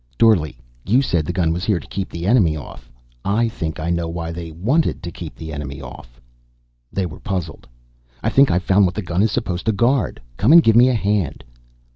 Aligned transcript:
"Dorle, 0.17 0.55
you 0.83 1.03
said 1.03 1.27
the 1.27 1.31
gun 1.31 1.53
was 1.53 1.63
here 1.63 1.79
to 1.79 1.87
keep 1.87 2.09
the 2.09 2.25
enemy 2.25 2.57
off. 2.57 2.91
I 3.23 3.47
think 3.47 3.79
I 3.79 3.91
know 3.91 4.09
why 4.09 4.31
they 4.31 4.49
wanted 4.51 5.03
to 5.03 5.11
keep 5.11 5.35
the 5.35 5.53
enemy 5.53 5.79
off." 5.79 6.19
They 6.91 7.05
were 7.05 7.19
puzzled. 7.19 7.67
"I 8.23 8.29
think 8.29 8.49
I've 8.49 8.63
found 8.63 8.87
what 8.87 8.95
the 8.95 9.03
gun 9.03 9.21
is 9.21 9.31
supposed 9.31 9.67
to 9.67 9.71
guard. 9.71 10.19
Come 10.37 10.53
and 10.53 10.63
give 10.63 10.75
me 10.75 10.89
a 10.89 10.95
hand." 10.95 11.43